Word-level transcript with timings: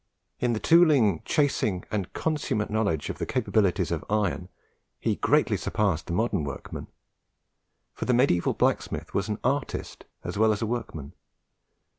In 0.39 0.53
the 0.53 0.59
tooling, 0.59 1.21
chasing, 1.25 1.85
and 1.91 2.11
consummate 2.11 2.71
knowledge 2.71 3.11
of 3.11 3.19
the 3.19 3.25
capabilities 3.27 3.91
of 3.91 4.03
iron, 4.09 4.49
he 4.99 5.15
greatly 5.15 5.57
surpassed 5.57 6.07
the 6.07 6.13
modern 6.13 6.43
workman; 6.43 6.87
for 7.93 8.05
the 8.05 8.13
mediaeval 8.15 8.55
blacksmith 8.55 9.13
was 9.13 9.29
an 9.29 9.37
artist 9.43 10.05
as 10.23 10.39
well 10.39 10.51
as 10.51 10.59
a 10.63 10.65
workman. 10.65 11.13